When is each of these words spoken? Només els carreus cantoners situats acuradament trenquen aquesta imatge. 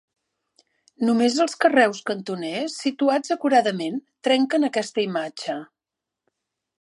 Només 1.09 1.35
els 1.45 1.55
carreus 1.65 1.99
cantoners 2.07 2.79
situats 2.85 3.35
acuradament 3.37 4.01
trenquen 4.29 4.69
aquesta 4.71 5.05
imatge. 5.07 5.59